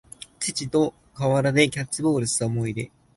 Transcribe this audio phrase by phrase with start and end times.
[0.39, 2.89] 父と河原でキャッチボールした思い出